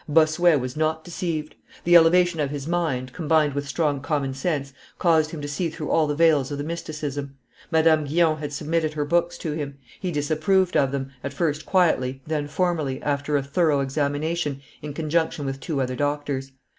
Bossuet 0.09 0.59
was 0.59 0.75
not 0.75 1.03
deceived. 1.03 1.53
The 1.83 1.95
elevation 1.95 2.39
of 2.39 2.49
his 2.49 2.67
mind, 2.67 3.13
combined 3.13 3.53
with 3.53 3.67
strong 3.67 4.01
common 4.01 4.33
sense, 4.33 4.73
caused 4.97 5.29
him 5.29 5.41
to 5.43 5.47
see 5.47 5.69
through 5.69 5.91
all 5.91 6.07
the 6.07 6.15
veils 6.15 6.49
of 6.49 6.57
the 6.57 6.63
mysticism. 6.63 7.35
Madame 7.69 8.05
Guyon 8.05 8.37
had 8.39 8.51
submitted 8.51 8.93
her 8.93 9.05
books 9.05 9.37
to 9.37 9.51
him; 9.51 9.77
he 9.99 10.11
disapproved 10.11 10.75
of 10.75 10.91
them, 10.91 11.11
at 11.23 11.33
first 11.33 11.67
quietly, 11.67 12.23
then 12.25 12.47
formally, 12.47 12.99
after 13.03 13.37
a 13.37 13.43
thorough 13.43 13.81
examination 13.81 14.63
in 14.81 14.93
conjunction 14.95 15.45
with 15.45 15.59
two 15.59 15.79
other 15.79 15.95
doctors. 15.95 16.51